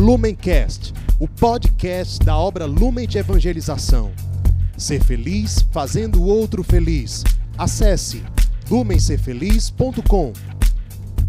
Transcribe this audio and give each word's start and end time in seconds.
Lumencast, 0.00 0.94
o 1.18 1.28
podcast 1.28 2.24
da 2.24 2.34
obra 2.34 2.64
Lumen 2.64 3.06
de 3.06 3.18
Evangelização. 3.18 4.10
Ser 4.74 5.04
feliz 5.04 5.60
fazendo 5.70 6.22
o 6.22 6.26
outro 6.26 6.62
feliz. 6.64 7.22
Acesse 7.58 8.22
lumencerfeliz.com. 8.70 10.32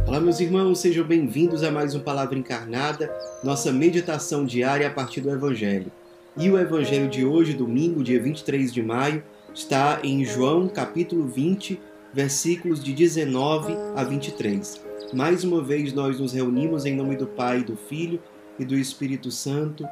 Olá, 0.07 0.21
meus 0.21 0.39
irmãos, 0.39 0.79
sejam 0.79 1.05
bem-vindos 1.05 1.63
a 1.63 1.69
mais 1.69 1.93
um 1.95 1.99
Palavra 1.99 2.39
Encarnada, 2.39 3.13
nossa 3.43 3.73
meditação 3.73 4.45
diária 4.45 4.87
a 4.87 4.91
partir 4.91 5.19
do 5.19 5.29
Evangelho. 5.29 5.91
E 6.37 6.49
o 6.49 6.57
Evangelho 6.57 7.09
de 7.09 7.25
hoje, 7.25 7.53
domingo, 7.53 8.01
dia 8.01 8.23
23 8.23 8.73
de 8.73 8.81
maio, 8.81 9.21
está 9.53 9.99
em 10.01 10.23
João 10.23 10.69
capítulo 10.69 11.27
20, 11.27 11.77
versículos 12.13 12.81
de 12.81 12.93
19 12.93 13.75
a 13.97 14.03
23. 14.05 14.79
Mais 15.13 15.43
uma 15.43 15.61
vez 15.61 15.91
nós 15.91 16.21
nos 16.21 16.31
reunimos 16.31 16.85
em 16.85 16.95
nome 16.95 17.17
do 17.17 17.27
Pai, 17.27 17.65
do 17.65 17.75
Filho 17.75 18.17
e 18.61 18.65
do 18.65 18.77
Espírito 18.77 19.31
Santo. 19.31 19.87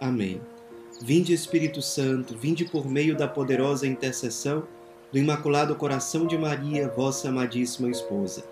Amém. 0.00 0.40
Vinde, 1.02 1.34
Espírito 1.34 1.82
Santo, 1.82 2.36
vinde 2.36 2.64
por 2.64 2.88
meio 2.88 3.16
da 3.16 3.28
poderosa 3.28 3.86
intercessão 3.86 4.66
do 5.12 5.18
Imaculado 5.18 5.74
Coração 5.74 6.26
de 6.26 6.38
Maria, 6.38 6.88
vossa 6.88 7.28
amadíssima 7.28 7.90
esposa. 7.90 8.42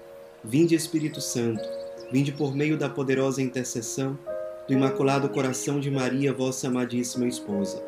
Vinde, 0.45 0.75
Espírito 0.75 1.21
Santo, 1.21 1.67
vinde 2.13 2.33
por 2.33 2.55
meio 2.55 2.77
da 2.77 2.89
poderosa 2.89 3.41
intercessão 3.41 4.19
do 4.69 4.75
Imaculado 4.75 5.29
Coração 5.31 5.81
de 5.81 5.91
Maria, 5.91 6.33
vossa 6.33 6.69
amadíssima 6.69 7.27
esposa. 7.27 7.83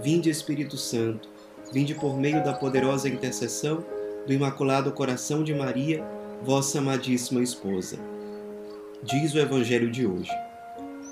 Vinde, 0.00 0.30
Espírito 0.30 0.78
Santo, 0.78 1.28
vinde 1.72 1.94
por 1.94 2.16
meio 2.16 2.42
da 2.42 2.54
poderosa 2.54 3.08
intercessão 3.08 3.84
do 4.26 4.32
Imaculado 4.32 4.90
Coração 4.92 5.44
de 5.44 5.54
Maria, 5.54 6.02
vossa 6.42 6.78
amadíssima 6.78 7.42
esposa. 7.42 7.98
Diz 9.02 9.34
o 9.34 9.38
Evangelho 9.38 9.90
de 9.90 10.06
hoje. 10.06 10.45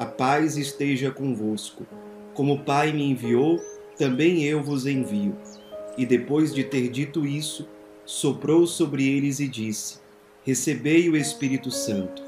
A 0.00 0.06
paz 0.06 0.56
esteja 0.56 1.10
convosco. 1.10 1.86
Como 2.32 2.54
o 2.54 2.58
Pai 2.60 2.90
me 2.90 3.04
enviou, 3.04 3.60
também 3.98 4.42
eu 4.44 4.62
vos 4.62 4.86
envio. 4.86 5.36
E 5.98 6.06
depois 6.06 6.54
de 6.54 6.64
ter 6.64 6.88
dito 6.88 7.26
isso, 7.26 7.68
soprou 8.06 8.66
sobre 8.66 9.06
eles 9.06 9.40
e 9.40 9.46
disse: 9.46 9.98
Recebei 10.42 11.10
o 11.10 11.16
Espírito 11.18 11.70
Santo. 11.70 12.22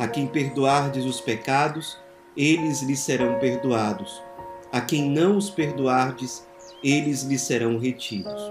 A 0.00 0.08
quem 0.08 0.26
perdoardes 0.26 1.04
os 1.04 1.20
pecados, 1.20 1.96
eles 2.36 2.82
lhes 2.82 2.98
serão 2.98 3.38
perdoados. 3.38 4.20
A 4.72 4.80
quem 4.80 5.08
não 5.08 5.36
os 5.36 5.48
perdoardes, 5.48 6.44
eles 6.82 7.22
lhes 7.22 7.42
serão 7.42 7.78
retidos. 7.78 8.50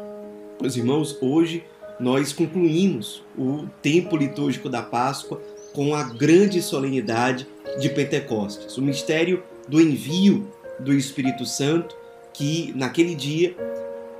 Meus 0.61 0.77
irmãos, 0.77 1.17
hoje 1.21 1.65
nós 1.99 2.31
concluímos 2.31 3.21
o 3.37 3.67
tempo 3.81 4.15
litúrgico 4.15 4.69
da 4.69 4.81
Páscoa 4.81 5.41
com 5.73 5.95
a 5.95 6.03
grande 6.03 6.61
solenidade 6.61 7.47
de 7.79 7.89
Pentecostes, 7.89 8.77
o 8.77 8.81
mistério 8.81 9.43
do 9.67 9.79
envio 9.79 10.47
do 10.79 10.93
Espírito 10.93 11.45
Santo 11.45 11.95
que 12.33 12.73
naquele 12.75 13.15
dia 13.15 13.55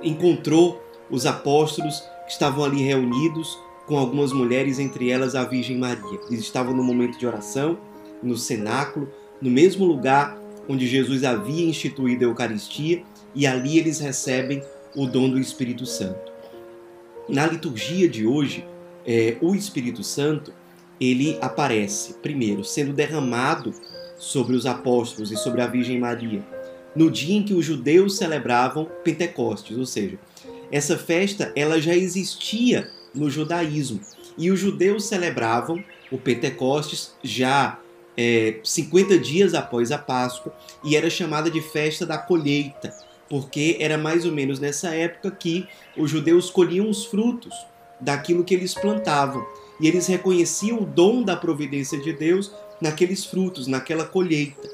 encontrou 0.02 0.82
os 1.10 1.26
apóstolos 1.26 2.00
que 2.26 2.32
estavam 2.32 2.64
ali 2.64 2.82
reunidos 2.82 3.58
com 3.86 3.98
algumas 3.98 4.32
mulheres, 4.32 4.78
entre 4.78 5.10
elas 5.10 5.34
a 5.34 5.44
Virgem 5.44 5.76
Maria. 5.76 6.20
Eles 6.28 6.40
estavam 6.40 6.74
no 6.74 6.82
momento 6.82 7.18
de 7.18 7.26
oração, 7.26 7.78
no 8.22 8.36
cenáculo, 8.36 9.08
no 9.40 9.50
mesmo 9.50 9.84
lugar 9.84 10.38
onde 10.68 10.86
Jesus 10.86 11.24
havia 11.24 11.66
instituído 11.66 12.24
a 12.24 12.28
Eucaristia, 12.28 13.02
e 13.34 13.46
ali 13.46 13.78
eles 13.78 13.98
recebem 13.98 14.62
o 14.94 15.06
dom 15.06 15.28
do 15.28 15.38
Espírito 15.38 15.84
Santo. 15.84 16.32
Na 17.28 17.46
liturgia 17.46 18.08
de 18.08 18.26
hoje, 18.26 18.64
é, 19.04 19.36
o 19.40 19.54
Espírito 19.54 20.04
Santo 20.04 20.52
ele 21.02 21.36
aparece 21.40 22.14
primeiro 22.14 22.64
sendo 22.64 22.92
derramado 22.92 23.74
sobre 24.18 24.54
os 24.54 24.66
apóstolos 24.66 25.32
e 25.32 25.36
sobre 25.36 25.60
a 25.60 25.66
Virgem 25.66 25.98
Maria 25.98 26.44
no 26.94 27.10
dia 27.10 27.36
em 27.36 27.42
que 27.42 27.54
os 27.54 27.64
judeus 27.64 28.16
celebravam 28.18 28.86
Pentecostes, 29.02 29.78
ou 29.78 29.86
seja, 29.86 30.18
essa 30.70 30.96
festa 30.98 31.50
ela 31.56 31.80
já 31.80 31.96
existia 31.96 32.90
no 33.14 33.30
judaísmo 33.30 34.00
e 34.36 34.50
os 34.50 34.60
judeus 34.60 35.06
celebravam 35.06 35.82
o 36.10 36.18
Pentecostes 36.18 37.14
já 37.22 37.78
é, 38.16 38.60
50 38.62 39.18
dias 39.18 39.54
após 39.54 39.90
a 39.90 39.98
Páscoa 39.98 40.54
e 40.84 40.96
era 40.96 41.08
chamada 41.08 41.50
de 41.50 41.60
festa 41.62 42.04
da 42.04 42.18
colheita 42.18 42.94
porque 43.32 43.78
era 43.80 43.96
mais 43.96 44.26
ou 44.26 44.32
menos 44.32 44.60
nessa 44.60 44.94
época 44.94 45.30
que 45.30 45.66
os 45.96 46.10
judeus 46.10 46.50
colhiam 46.50 46.90
os 46.90 47.06
frutos 47.06 47.54
daquilo 47.98 48.44
que 48.44 48.52
eles 48.52 48.74
plantavam. 48.74 49.42
E 49.82 49.88
eles 49.88 50.06
reconheciam 50.06 50.78
o 50.78 50.86
dom 50.86 51.24
da 51.24 51.34
providência 51.34 51.98
de 52.00 52.12
Deus 52.12 52.52
naqueles 52.80 53.24
frutos, 53.24 53.66
naquela 53.66 54.04
colheita. 54.04 54.70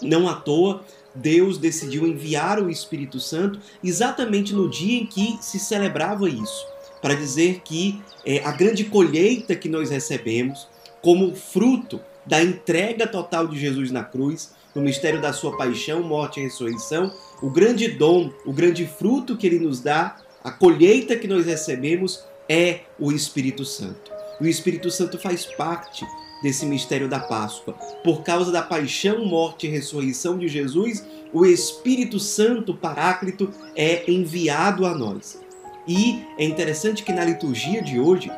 Não 0.00 0.28
à 0.28 0.34
toa, 0.34 0.84
Deus 1.12 1.58
decidiu 1.58 2.06
enviar 2.06 2.62
o 2.62 2.70
Espírito 2.70 3.18
Santo 3.18 3.58
exatamente 3.82 4.54
no 4.54 4.70
dia 4.70 5.00
em 5.00 5.06
que 5.06 5.36
se 5.40 5.58
celebrava 5.58 6.28
isso, 6.28 6.64
para 7.02 7.14
dizer 7.14 7.62
que 7.64 8.00
é, 8.24 8.38
a 8.44 8.52
grande 8.52 8.84
colheita 8.84 9.56
que 9.56 9.68
nós 9.68 9.90
recebemos, 9.90 10.68
como 11.02 11.34
fruto 11.34 12.00
da 12.24 12.40
entrega 12.40 13.08
total 13.08 13.48
de 13.48 13.58
Jesus 13.58 13.90
na 13.90 14.04
cruz, 14.04 14.52
no 14.72 14.82
mistério 14.82 15.20
da 15.20 15.32
sua 15.32 15.56
paixão, 15.56 16.00
morte 16.02 16.38
e 16.38 16.44
ressurreição, 16.44 17.12
o 17.42 17.50
grande 17.50 17.88
dom, 17.88 18.30
o 18.46 18.52
grande 18.52 18.86
fruto 18.86 19.36
que 19.36 19.48
ele 19.48 19.58
nos 19.58 19.80
dá, 19.80 20.16
a 20.44 20.52
colheita 20.52 21.16
que 21.16 21.26
nós 21.26 21.44
recebemos 21.44 22.22
é 22.48 22.80
o 23.00 23.10
Espírito 23.10 23.64
Santo. 23.64 24.17
O 24.40 24.46
Espírito 24.46 24.90
Santo 24.90 25.18
faz 25.18 25.44
parte 25.44 26.06
desse 26.42 26.64
mistério 26.64 27.08
da 27.08 27.18
Páscoa. 27.18 27.74
Por 28.04 28.22
causa 28.22 28.52
da 28.52 28.62
paixão, 28.62 29.24
morte 29.24 29.66
e 29.66 29.70
ressurreição 29.70 30.38
de 30.38 30.46
Jesus, 30.46 31.04
o 31.32 31.44
Espírito 31.44 32.20
Santo, 32.20 32.72
Paráclito, 32.74 33.52
é 33.74 34.08
enviado 34.10 34.86
a 34.86 34.94
nós. 34.94 35.40
E 35.86 36.22
é 36.38 36.44
interessante 36.44 37.02
que 37.02 37.12
na 37.12 37.24
liturgia 37.24 37.82
de 37.82 37.98
hoje, 37.98 38.30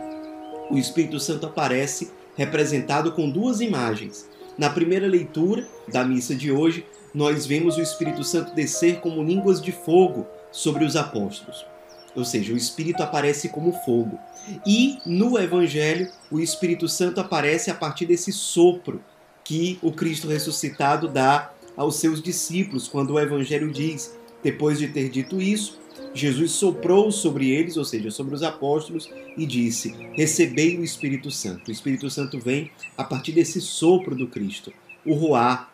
o 0.71 0.79
Espírito 0.79 1.21
Santo 1.21 1.47
aparece 1.47 2.11
representado 2.37 3.13
com 3.13 3.29
duas 3.29 3.61
imagens. 3.61 4.29
Na 4.57 4.71
primeira 4.71 5.07
leitura 5.07 5.67
da 5.89 6.05
missa 6.05 6.35
de 6.35 6.51
hoje, 6.51 6.87
nós 7.13 7.45
vemos 7.45 7.77
o 7.77 7.83
Espírito 7.83 8.25
Santo 8.25 8.55
descer 8.55 9.01
como 9.01 9.23
línguas 9.23 9.61
de 9.61 9.73
fogo 9.73 10.27
sobre 10.51 10.85
os 10.85 10.97
apóstolos. 10.97 11.67
Ou 12.15 12.25
seja, 12.25 12.53
o 12.53 12.57
Espírito 12.57 13.03
aparece 13.03 13.49
como 13.49 13.73
fogo. 13.85 14.19
E 14.67 14.99
no 15.07 15.39
Evangelho, 15.39 16.11
o 16.31 16.41
Espírito 16.41 16.89
Santo 16.89 17.21
aparece 17.21 17.71
a 17.71 17.75
partir 17.75 18.07
desse 18.07 18.33
sopro 18.33 19.03
que 19.45 19.79
o 19.83 19.93
Cristo 19.93 20.29
ressuscitado 20.29 21.09
dá 21.09 21.53
aos 21.77 21.97
seus 21.97 22.23
discípulos, 22.23 22.89
quando 22.89 23.15
o 23.15 23.21
Evangelho 23.21 23.71
diz: 23.71 24.15
depois 24.43 24.79
de 24.79 24.89
ter 24.89 25.09
dito 25.09 25.41
isso, 25.41 25.79
Jesus 26.13 26.53
soprou 26.53 27.13
sobre 27.13 27.51
eles, 27.51 27.77
ou 27.77 27.85
seja, 27.85 28.11
sobre 28.11 28.35
os 28.35 28.43
apóstolos, 28.43 29.09
e 29.37 29.47
disse: 29.47 29.95
Recebei 30.15 30.79
o 30.79 30.85
Espírito 30.85 31.31
Santo. 31.31 31.69
O 31.69 31.73
Espírito 31.73 32.11
Santo 32.11 32.39
vem 32.39 32.71
a 32.97 33.05
partir 33.05 33.33
desse 33.33 33.61
sopro 33.61 34.15
do 34.15 34.27
Cristo, 34.27 34.73
o 35.05 35.15
ruá, 35.15 35.71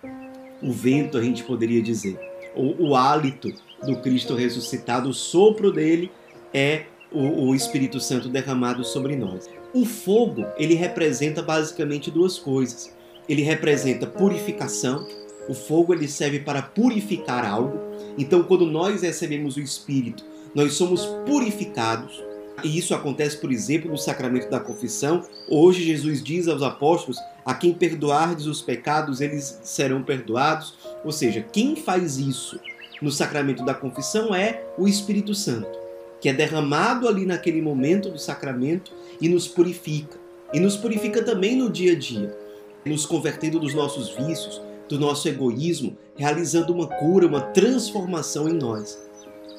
o 0.63 0.73
vento, 0.73 1.17
a 1.17 1.23
gente 1.23 1.43
poderia 1.43 1.83
dizer, 1.83 2.19
ou 2.55 2.75
o 2.81 2.97
hálito 2.97 3.53
do 3.85 3.97
Cristo 4.01 4.35
ressuscitado, 4.35 5.09
o 5.09 5.15
sopro 5.15 5.73
dele 5.73 6.11
é 6.57 6.87
o, 7.13 7.49
o 7.49 7.55
Espírito 7.55 8.01
Santo 8.01 8.31
derramado 8.31 8.83
sobre 8.83 9.15
nós. 9.15 9.49
O 9.75 9.85
fogo, 9.85 10.47
ele 10.57 10.75
representa 10.75 11.43
basicamente 11.43 12.11
duas 12.11 12.39
coisas. 12.39 12.97
Ele 13.29 13.43
representa 13.43 14.07
purificação, 14.07 15.07
o 15.49 15.55
fogo 15.55 15.93
ele 15.93 16.09
serve 16.09 16.41
para 16.41 16.63
purificar 16.63 17.45
algo. 17.45 17.79
Então, 18.17 18.43
quando 18.43 18.65
nós 18.65 19.03
recebemos 19.03 19.57
o 19.57 19.61
Espírito, 19.61 20.25
nós 20.55 20.73
somos 20.75 21.05
purificados. 21.27 22.25
E 22.65 22.79
isso 22.79 22.95
acontece, 22.95 23.37
por 23.37 23.53
exemplo, 23.53 23.91
no 23.91 23.99
sacramento 23.99 24.49
da 24.49 24.59
confissão. 24.59 25.23
Hoje, 25.49 25.85
Jesus 25.85 26.23
diz 26.23 26.49
aos 26.49 26.63
apóstolos: 26.63 27.19
A 27.45 27.53
quem 27.53 27.75
perdoardes 27.75 28.47
os 28.47 28.63
pecados, 28.63 29.21
eles 29.21 29.61
serão 29.63 30.03
perdoados. 30.03 30.75
Ou 31.05 31.13
seja, 31.13 31.43
quem 31.53 31.77
faz 31.77 32.17
isso 32.17 32.59
no 33.03 33.11
sacramento 33.11 33.65
da 33.65 33.75
confissão 33.75 34.35
é 34.35 34.65
o 34.79 34.89
Espírito 34.89 35.35
Santo, 35.35 35.86
que 36.27 36.31
é 36.31 36.33
derramado 36.33 37.07
ali 37.07 37.25
naquele 37.25 37.63
momento 37.63 38.11
do 38.11 38.19
sacramento 38.19 38.93
e 39.21 39.29
nos 39.29 39.47
purifica. 39.47 40.19
E 40.53 40.59
nos 40.59 40.77
purifica 40.77 41.23
também 41.23 41.55
no 41.55 41.71
dia 41.71 41.93
a 41.93 41.95
dia, 41.95 42.37
nos 42.85 43.07
convertendo 43.07 43.61
dos 43.61 43.73
nossos 43.73 44.09
vícios, 44.09 44.61
do 44.89 44.99
nosso 44.99 45.29
egoísmo, 45.29 45.97
realizando 46.17 46.73
uma 46.73 46.89
cura, 46.89 47.29
uma 47.29 47.41
transformação 47.41 48.49
em 48.49 48.55
nós. 48.55 49.01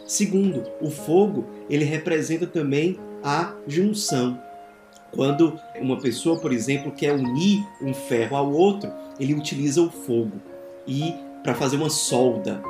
Segundo, 0.05 0.61
o 0.81 0.89
fogo, 0.89 1.45
ele 1.69 1.85
representa 1.85 2.45
também 2.45 2.99
a 3.23 3.53
junção. 3.65 4.37
Quando 5.13 5.57
uma 5.79 5.95
pessoa, 5.95 6.37
por 6.37 6.51
exemplo, 6.51 6.91
quer 6.91 7.13
unir 7.13 7.65
um 7.81 7.93
ferro 7.93 8.35
ao 8.35 8.51
outro, 8.51 8.91
ele 9.17 9.33
utiliza 9.33 9.81
o 9.81 9.89
fogo 9.89 10.33
e 10.85 11.15
para 11.43 11.55
fazer 11.55 11.77
uma 11.77 11.89
solda. 11.89 12.61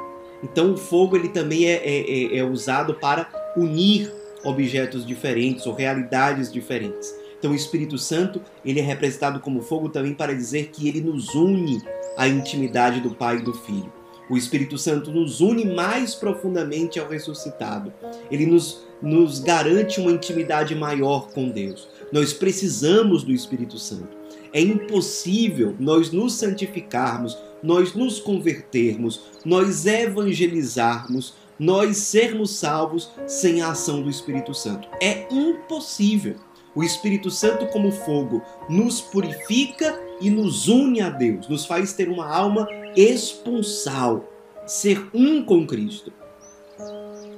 Então 0.44 0.74
o 0.74 0.78
fogo 0.78 1.16
ele 1.16 1.30
também 1.30 1.66
é, 1.66 1.78
é, 1.78 2.36
é, 2.36 2.38
é 2.38 2.44
usado 2.44 2.94
para 2.94 3.47
unir 3.58 4.12
objetos 4.44 5.06
diferentes 5.06 5.66
ou 5.66 5.74
realidades 5.74 6.52
diferentes. 6.52 7.14
Então 7.38 7.52
o 7.52 7.56
Espírito 7.56 7.98
Santo 7.98 8.42
ele 8.64 8.80
é 8.80 8.84
representado 8.84 9.40
como 9.40 9.62
fogo 9.62 9.90
também 9.90 10.14
para 10.14 10.34
dizer 10.34 10.70
que 10.70 10.88
ele 10.88 11.02
nos 11.02 11.36
une 11.36 11.82
à 12.16 12.28
intimidade 12.28 13.02
do 13.02 13.12
Pai 13.12 13.38
e 13.38 13.44
do 13.44 13.54
Filho. 13.54 13.92
O 14.30 14.36
Espírito 14.36 14.78
Santo 14.78 15.12
nos 15.12 15.40
une 15.40 15.66
mais 15.66 16.14
profundamente 16.14 17.00
ao 17.00 17.08
ressuscitado. 17.08 17.94
Ele 18.30 18.46
nos, 18.46 18.86
nos 19.02 19.40
garante 19.40 20.02
uma 20.02 20.12
intimidade 20.12 20.76
maior 20.76 21.30
com 21.30 21.50
Deus. 21.50 21.88
Nós 22.12 22.34
precisamos 22.34 23.24
do 23.24 23.32
Espírito 23.32 23.78
Santo. 23.80 24.18
É 24.52 24.60
impossível 24.60 25.76
nós 25.80 26.12
nos 26.12 26.34
santificarmos, 26.34 27.38
nós 27.64 27.94
nos 27.94 28.20
convertermos, 28.20 29.22
nós 29.46 29.86
evangelizarmos, 29.86 31.34
nós 31.60 31.98
sermos 31.98 32.58
salvos 32.58 33.12
sem 33.26 33.62
a 33.62 33.72
ação 33.72 34.02
do 34.02 34.10
Espírito 34.10 34.54
Santo. 34.54 34.88
É 35.02 35.28
impossível. 35.32 36.36
O 36.76 36.84
Espírito 36.84 37.32
Santo, 37.32 37.66
como 37.68 37.92
fogo, 37.92 38.42
nos 38.70 39.02
purifica 39.02 40.00
e 40.22 40.30
nos 40.30 40.68
une 40.68 41.02
a 41.02 41.10
Deus, 41.10 41.48
nos 41.48 41.66
faz 41.66 41.94
ter 41.94 42.08
uma 42.08 42.28
alma 42.28 42.68
esponsal, 42.96 44.32
ser 44.66 45.10
um 45.14 45.44
com 45.44 45.66
Cristo. 45.66 46.14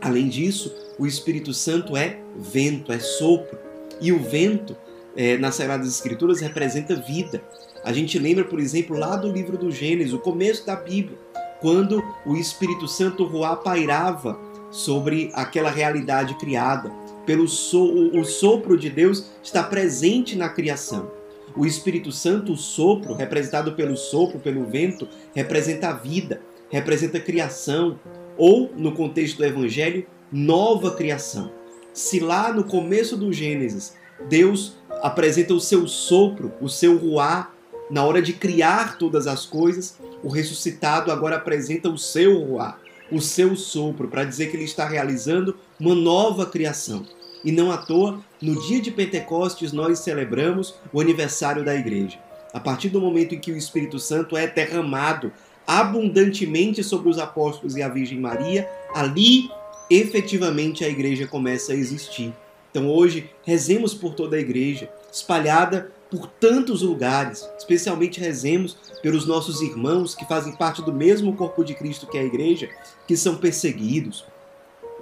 Além 0.02 0.28
disso, 0.28 0.76
o 0.98 1.08
Espírito 1.08 1.54
Santo 1.54 1.96
é 1.96 2.20
vento, 2.36 2.92
é 2.92 3.00
sopro. 3.00 3.58
E 4.02 4.12
o 4.12 4.20
vento, 4.20 4.76
é, 5.16 5.38
nas 5.38 5.56
Sagradas 5.56 5.88
Escrituras, 5.88 6.42
representa 6.42 6.96
vida. 6.96 7.42
A 7.84 7.94
gente 7.94 8.20
lembra, 8.20 8.44
por 8.44 8.60
exemplo, 8.60 8.98
lá 8.98 9.16
do 9.16 9.32
livro 9.32 9.58
do 9.58 9.72
Gênesis, 9.72 10.14
o 10.14 10.20
começo 10.20 10.66
da 10.66 10.76
Bíblia, 10.76 11.18
quando 11.62 12.04
o 12.26 12.36
Espírito 12.36 12.88
Santo 12.88 13.26
Ruá 13.26 13.56
pairava 13.56 14.40
sobre 14.72 15.32
aquela 15.34 15.70
realidade 15.70 16.36
criada 16.36 16.92
pelo 17.26 17.48
so, 17.48 17.84
o, 17.84 18.20
o 18.20 18.26
sopro 18.26 18.78
de 18.78 18.90
Deus 18.90 19.26
está 19.44 19.64
presente 19.64 20.36
na 20.36 20.50
criação. 20.50 21.12
O 21.56 21.66
Espírito 21.66 22.12
Santo, 22.12 22.54
o 22.54 22.58
sopro, 22.58 23.14
representado 23.14 23.74
pelo 23.74 23.98
sopro, 23.98 24.40
pelo 24.40 24.66
vento, 24.66 25.08
representa 25.34 25.90
a 25.90 25.94
vida, 25.94 26.42
representa 26.70 27.18
a 27.18 27.22
criação, 27.22 28.00
ou, 28.38 28.72
no 28.76 28.94
contexto 28.94 29.38
do 29.38 29.46
Evangelho, 29.46 30.06
nova 30.32 30.96
criação. 30.96 31.52
Se 31.94 32.20
lá 32.20 32.54
no 32.54 32.64
começo 32.64 33.18
do 33.18 33.34
Gênesis 33.34 33.94
Deus 34.28 34.78
apresenta 35.02 35.54
o 35.54 35.60
seu 35.60 35.88
sopro, 35.88 36.52
o 36.62 36.70
seu 36.70 36.98
ruá, 36.98 37.52
na 37.90 38.04
hora 38.04 38.22
de 38.22 38.34
criar 38.34 38.98
todas 38.98 39.28
as 39.28 39.46
coisas, 39.46 39.98
o 40.24 40.30
ressuscitado 40.30 41.12
agora 41.12 41.38
apresenta 41.38 41.90
o 41.90 41.98
seu 41.98 42.40
ruá, 42.40 42.78
o 43.12 43.20
seu 43.20 43.56
sopro, 43.56 44.08
para 44.08 44.24
dizer 44.24 44.52
que 44.52 44.58
ele 44.58 44.66
está 44.66 44.88
realizando 44.88 45.58
uma 45.80 45.96
nova 45.96 46.46
criação. 46.46 47.06
E 47.44 47.52
não 47.52 47.72
à 47.72 47.78
toa, 47.78 48.20
no 48.42 48.62
dia 48.68 48.82
de 48.82 48.92
Pentecostes 48.92 49.72
nós 49.72 50.00
celebramos 50.00 50.76
o 50.94 51.00
aniversário 51.00 51.64
da 51.64 51.74
igreja. 51.74 52.20
A 52.54 52.60
partir 52.60 52.90
do 52.90 53.00
momento 53.00 53.34
em 53.34 53.40
que 53.40 53.52
o 53.52 53.58
Espírito 53.58 54.00
Santo 54.00 54.36
é 54.36 54.46
derramado 54.48 55.32
abundantemente 55.66 56.84
sobre 56.84 57.10
os 57.10 57.20
apóstolos 57.20 57.76
e 57.76 57.82
a 57.82 57.88
Virgem 57.88 58.20
Maria, 58.20 58.70
ali 58.94 59.50
efetivamente 59.90 60.84
a 60.84 60.90
igreja 60.90 61.28
começa 61.28 61.72
a 61.72 61.76
existir. 61.76 62.34
Então 62.72 62.90
hoje 62.90 63.30
rezemos 63.44 63.94
por 63.94 64.14
toda 64.14 64.36
a 64.36 64.40
igreja, 64.40 64.90
espalhada 65.12 65.92
por 66.10 66.28
tantos 66.28 66.82
lugares, 66.82 67.48
especialmente 67.58 68.20
rezemos 68.20 68.76
pelos 69.02 69.28
nossos 69.28 69.62
irmãos 69.62 70.16
que 70.16 70.26
fazem 70.26 70.56
parte 70.56 70.82
do 70.82 70.92
mesmo 70.92 71.36
corpo 71.36 71.64
de 71.64 71.76
Cristo 71.76 72.08
que 72.08 72.18
é 72.18 72.22
a 72.22 72.26
igreja, 72.26 72.70
que 73.08 73.16
são 73.16 73.36
perseguidos 73.36 74.26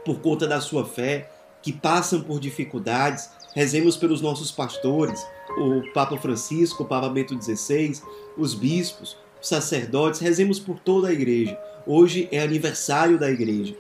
por 0.06 0.20
conta 0.20 0.46
da 0.48 0.60
sua 0.60 0.86
fé, 0.86 1.30
que 1.62 1.72
passam 1.72 2.22
por 2.22 2.40
dificuldades. 2.40 3.30
Rezemos 3.54 3.98
pelos 3.98 4.22
nossos 4.22 4.52
pastores, 4.52 5.26
o 5.58 5.82
Papa 5.94 6.18
Francisco, 6.18 6.84
o 6.84 6.86
Papa 6.86 7.10
Bento 7.10 7.42
XVI, 7.42 8.02
os 8.38 8.54
bispos, 8.54 9.18
os 9.42 9.48
sacerdotes. 9.48 10.20
Rezemos 10.20 10.60
por 10.60 10.80
toda 10.80 11.08
a 11.08 11.14
igreja. 11.14 11.58
Hoje 11.86 12.28
é 12.32 12.42
aniversário 12.42 13.18
da 13.18 13.30
igreja. 13.30 13.76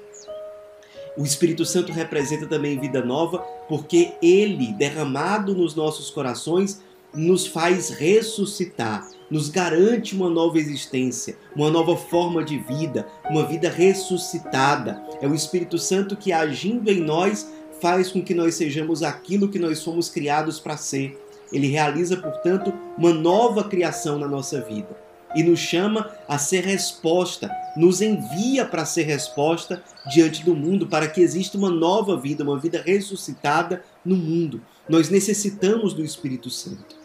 O 1.18 1.23
Espírito 1.23 1.65
Santo 1.65 1.91
representa 1.91 2.45
também 2.45 2.80
vida 2.80 3.03
nova, 3.03 3.39
porque 3.68 4.13
ele, 4.21 4.71
derramado 4.73 5.56
nos 5.56 5.75
nossos 5.75 6.09
corações, 6.09 6.81
nos 7.13 7.48
faz 7.48 7.89
ressuscitar, 7.89 9.07
nos 9.30 9.50
garante 9.50 10.15
uma 10.15 10.30
nova 10.30 10.57
existência, 10.57 11.38
uma 11.56 11.69
nova 11.69 11.98
forma 11.98 12.44
de 12.44 12.57
vida, 12.57 13.07
uma 13.30 13.45
vida 13.45 13.69
ressuscitada. 13.69 15.01
É 15.21 15.27
o 15.27 15.36
Espírito 15.36 15.77
Santo 15.77 16.15
que, 16.15 16.31
agindo 16.31 16.89
em 16.89 17.01
nós, 17.01 17.51
faz 17.81 18.12
com 18.12 18.21
que 18.21 18.33
nós 18.33 18.56
sejamos 18.56 19.04
aquilo 19.04 19.50
que 19.50 19.59
nós 19.59 19.83
fomos 19.83 20.09
criados 20.09 20.59
para 20.59 20.77
ser. 20.77 21.18
Ele 21.51 21.68
realiza, 21.68 22.18
portanto, 22.18 22.74
uma 22.98 23.13
nova 23.13 23.63
criação 23.63 24.19
na 24.19 24.27
nossa 24.27 24.62
vida 24.62 25.07
e 25.36 25.44
nos 25.44 25.59
chama 25.59 26.09
a 26.27 26.38
ser 26.38 26.63
resposta, 26.63 27.51
nos 27.75 28.01
envia 28.01 28.65
para 28.65 28.86
ser 28.86 29.04
resposta 29.04 29.83
diante 30.09 30.44
do 30.44 30.56
mundo, 30.56 30.88
para 30.88 31.07
que 31.07 31.21
exista 31.21 31.57
uma 31.57 31.69
nova 31.69 32.18
vida, 32.19 32.44
uma 32.44 32.57
vida 32.57 32.81
ressuscitada 32.86 33.83
no 34.04 34.15
mundo. 34.15 34.62
Nós 34.89 35.09
necessitamos 35.09 35.93
do 35.93 36.03
Espírito 36.03 36.49
Santo. 36.49 36.95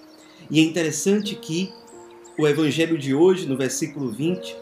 E 0.51 0.61
é 0.61 0.63
interessante 0.63 1.35
que 1.35 1.73
o 2.39 2.47
evangelho 2.47 2.97
de 2.97 3.15
hoje, 3.15 3.47
no 3.47 3.57
versículo 3.57 4.11
20, 4.11 4.57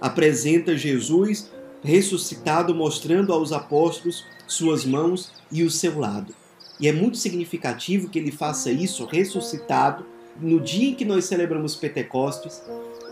apresenta 0.00 0.76
Jesus 0.76 1.50
ressuscitado, 1.82 2.74
mostrando 2.74 3.32
aos 3.32 3.52
apóstolos 3.52 4.24
suas 4.46 4.84
mãos 4.84 5.30
e 5.50 5.62
o 5.62 5.70
seu 5.70 5.98
lado. 5.98 6.34
E 6.80 6.88
é 6.88 6.92
muito 6.92 7.16
significativo 7.16 8.08
que 8.08 8.18
ele 8.18 8.32
faça 8.32 8.70
isso 8.70 9.04
ressuscitado 9.04 10.04
no 10.40 10.60
dia 10.60 10.90
em 10.90 10.94
que 10.94 11.04
nós 11.04 11.26
celebramos 11.26 11.76
Pentecostes, 11.76 12.60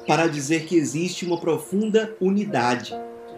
para 0.07 0.27
dizer 0.27 0.65
que 0.65 0.75
existe 0.75 1.25
uma 1.25 1.39
profunda 1.39 2.17
unidade 2.21 2.93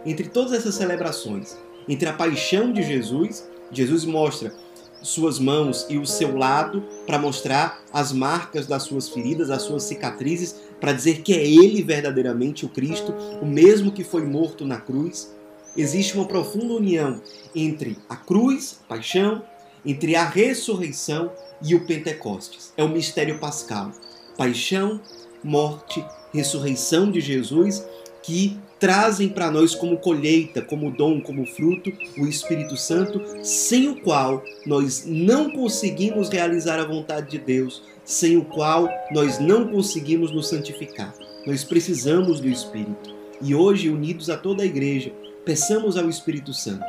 entre 0.05 0.27
todas 0.29 0.53
essas 0.53 0.75
celebrações, 0.75 1.55
entre 1.87 2.09
a 2.09 2.13
paixão 2.13 2.71
de 2.73 2.81
Jesus, 2.81 3.47
Jesus 3.71 4.03
mostra 4.03 4.53
suas 5.01 5.39
mãos 5.39 5.85
e 5.89 5.97
o 5.97 6.05
seu 6.05 6.37
lado 6.37 6.83
para 7.05 7.19
mostrar 7.19 7.81
as 7.93 8.11
marcas 8.11 8.65
das 8.65 8.83
suas 8.83 9.09
feridas, 9.09 9.49
as 9.49 9.61
suas 9.61 9.83
cicatrizes, 9.83 10.55
para 10.79 10.93
dizer 10.93 11.21
que 11.21 11.33
é 11.33 11.45
ele 11.45 11.81
verdadeiramente 11.81 12.65
o 12.65 12.69
Cristo, 12.69 13.13
o 13.41 13.45
mesmo 13.45 13.91
que 13.91 14.03
foi 14.03 14.23
morto 14.25 14.65
na 14.65 14.77
cruz 14.77 15.33
existe 15.77 16.15
uma 16.15 16.25
profunda 16.25 16.73
união 16.73 17.21
entre 17.53 17.97
a 18.09 18.15
cruz, 18.15 18.79
a 18.85 18.87
paixão, 18.87 19.43
entre 19.85 20.15
a 20.15 20.25
ressurreição 20.25 21.31
e 21.61 21.75
o 21.75 21.85
Pentecostes. 21.85 22.73
É 22.75 22.83
o 22.83 22.89
mistério 22.89 23.39
pascal. 23.39 23.91
Paixão, 24.37 24.99
morte, 25.43 26.03
ressurreição 26.33 27.11
de 27.11 27.21
Jesus 27.21 27.85
que 28.23 28.57
trazem 28.85 29.29
para 29.29 29.49
nós 29.49 29.73
como 29.73 29.97
colheita, 29.97 30.61
como 30.61 30.91
dom, 30.91 31.19
como 31.19 31.45
fruto, 31.45 31.91
o 32.17 32.27
Espírito 32.27 32.77
Santo, 32.77 33.21
sem 33.43 33.89
o 33.89 34.01
qual 34.01 34.43
nós 34.65 35.05
não 35.07 35.49
conseguimos 35.49 36.29
realizar 36.29 36.79
a 36.79 36.85
vontade 36.85 37.31
de 37.31 37.39
Deus, 37.39 37.81
sem 38.03 38.37
o 38.37 38.45
qual 38.45 38.87
nós 39.11 39.39
não 39.39 39.67
conseguimos 39.67 40.31
nos 40.31 40.49
santificar. 40.49 41.13
Nós 41.47 41.63
precisamos 41.63 42.39
do 42.39 42.47
Espírito. 42.47 43.15
E 43.41 43.55
hoje, 43.55 43.89
unidos 43.89 44.29
a 44.29 44.37
toda 44.37 44.61
a 44.61 44.65
igreja, 44.65 45.11
Peçamos 45.45 45.95
ao 45.95 46.09
Espírito 46.09 46.51
Santo 46.55 46.83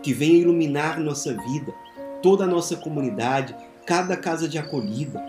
que 0.00 0.14
venha 0.14 0.38
iluminar 0.38 1.00
nossa 1.00 1.34
vida, 1.34 1.74
toda 2.22 2.44
a 2.44 2.46
nossa 2.46 2.76
comunidade, 2.76 3.52
cada 3.84 4.16
casa 4.16 4.48
de 4.48 4.56
acolhida, 4.56 5.20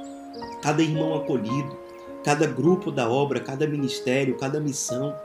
cada 0.61 0.83
irmão 0.83 1.15
acolhido, 1.15 1.75
cada 2.23 2.45
grupo 2.45 2.91
da 2.91 3.09
obra, 3.09 3.39
cada 3.39 3.65
ministério, 3.65 4.37
cada 4.37 4.59
missão. 4.59 5.15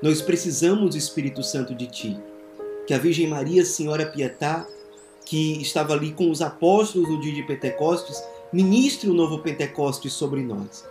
Nós 0.00 0.22
precisamos 0.22 0.94
Espírito 0.94 1.42
Santo 1.42 1.74
de 1.74 1.86
Ti. 1.86 2.16
Que 2.86 2.94
a 2.94 2.98
Virgem 2.98 3.26
Maria, 3.26 3.64
Senhora 3.64 4.06
Pietá, 4.06 4.64
que 5.26 5.60
estava 5.60 5.92
ali 5.92 6.12
com 6.12 6.30
os 6.30 6.40
apóstolos 6.40 7.08
no 7.08 7.20
dia 7.20 7.34
de 7.34 7.42
Pentecostes, 7.42 8.22
ministre 8.52 9.10
o 9.10 9.14
novo 9.14 9.40
Pentecostes 9.40 10.12
sobre 10.12 10.40
nós. 10.40 10.84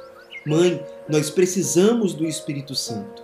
Mãe, 0.45 0.83
nós 1.07 1.29
precisamos 1.29 2.13
do 2.13 2.25
Espírito 2.25 2.75
Santo 2.75 3.23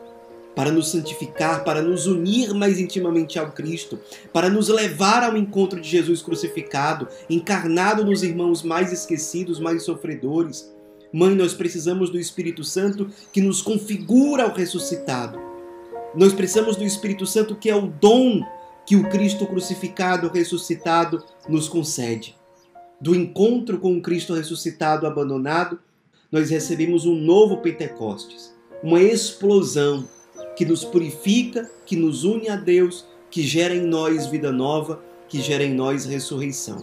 para 0.55 0.71
nos 0.71 0.89
santificar, 0.89 1.65
para 1.65 1.81
nos 1.81 2.07
unir 2.07 2.53
mais 2.53 2.79
intimamente 2.79 3.37
ao 3.37 3.51
Cristo, 3.51 3.99
para 4.31 4.49
nos 4.49 4.69
levar 4.69 5.23
ao 5.23 5.35
encontro 5.35 5.81
de 5.81 5.89
Jesus 5.89 6.21
crucificado, 6.21 7.09
encarnado 7.29 8.05
nos 8.05 8.23
irmãos 8.23 8.63
mais 8.63 8.93
esquecidos, 8.93 9.59
mais 9.59 9.83
sofredores. 9.83 10.71
Mãe, 11.11 11.35
nós 11.35 11.53
precisamos 11.53 12.09
do 12.09 12.19
Espírito 12.19 12.63
Santo 12.63 13.09
que 13.33 13.41
nos 13.41 13.61
configura 13.61 14.43
ao 14.43 14.53
ressuscitado. 14.53 15.52
Nós 16.15 16.33
precisamos 16.33 16.75
do 16.75 16.83
Espírito 16.83 17.25
Santo 17.25 17.55
que 17.55 17.69
é 17.69 17.75
o 17.75 17.87
dom 17.87 18.45
que 18.85 18.95
o 18.95 19.09
Cristo 19.09 19.47
crucificado, 19.47 20.29
ressuscitado, 20.29 21.23
nos 21.47 21.67
concede. 21.67 22.35
Do 22.99 23.15
encontro 23.15 23.79
com 23.79 23.97
o 23.97 24.01
Cristo 24.01 24.33
ressuscitado 24.33 25.07
abandonado, 25.07 25.79
nós 26.31 26.49
recebemos 26.49 27.05
um 27.05 27.15
novo 27.15 27.57
Pentecostes, 27.57 28.53
uma 28.81 29.01
explosão 29.01 30.07
que 30.55 30.65
nos 30.65 30.83
purifica, 30.83 31.69
que 31.85 31.95
nos 31.95 32.23
une 32.23 32.49
a 32.49 32.55
Deus, 32.55 33.05
que 33.29 33.41
gera 33.41 33.75
em 33.75 33.81
nós 33.81 34.27
vida 34.27 34.51
nova, 34.51 35.01
que 35.27 35.41
gera 35.41 35.63
em 35.63 35.73
nós 35.73 36.05
ressurreição. 36.05 36.81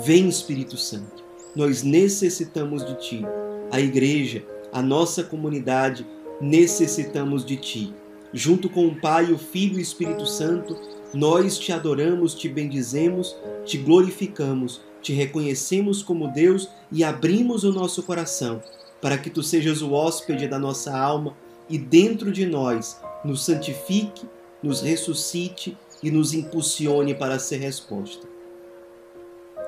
Vem, 0.00 0.28
Espírito 0.28 0.76
Santo, 0.76 1.22
nós 1.54 1.82
necessitamos 1.82 2.84
de 2.84 2.94
Ti. 2.96 3.26
A 3.70 3.80
igreja, 3.80 4.44
a 4.72 4.82
nossa 4.82 5.22
comunidade, 5.22 6.06
necessitamos 6.40 7.44
de 7.44 7.56
Ti. 7.56 7.94
Junto 8.34 8.68
com 8.68 8.86
o 8.86 9.00
Pai, 9.00 9.32
o 9.32 9.38
Filho 9.38 9.76
e 9.76 9.78
o 9.78 9.80
Espírito 9.80 10.26
Santo, 10.26 10.76
nós 11.14 11.58
te 11.58 11.72
adoramos, 11.72 12.34
te 12.34 12.48
bendizemos, 12.48 13.34
te 13.64 13.78
glorificamos 13.78 14.82
te 15.04 15.12
reconhecemos 15.12 16.02
como 16.02 16.28
Deus 16.28 16.66
e 16.90 17.04
abrimos 17.04 17.62
o 17.62 17.70
nosso 17.70 18.02
coração 18.02 18.62
para 19.02 19.18
que 19.18 19.28
tu 19.28 19.42
sejas 19.42 19.82
o 19.82 19.92
hóspede 19.92 20.48
da 20.48 20.58
nossa 20.58 20.96
alma 20.96 21.36
e 21.68 21.76
dentro 21.76 22.32
de 22.32 22.46
nós 22.46 22.98
nos 23.22 23.44
santifique, 23.44 24.26
nos 24.62 24.80
ressuscite 24.80 25.76
e 26.02 26.10
nos 26.10 26.32
impulsione 26.32 27.14
para 27.14 27.38
ser 27.38 27.58
resposta. 27.58 28.26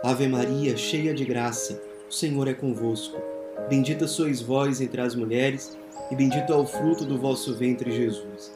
Ave 0.02 0.26
Maria, 0.26 0.74
cheia 0.74 1.12
de 1.12 1.24
graça, 1.26 1.82
o 2.08 2.12
Senhor 2.12 2.48
é 2.48 2.54
convosco. 2.54 3.20
Bendita 3.68 4.06
sois 4.06 4.40
vós 4.40 4.80
entre 4.80 5.02
as 5.02 5.14
mulheres, 5.14 5.76
e 6.10 6.14
bendito 6.14 6.50
é 6.50 6.56
o 6.56 6.66
fruto 6.66 7.04
do 7.04 7.18
vosso 7.18 7.54
ventre, 7.54 7.92
Jesus. 7.92 8.55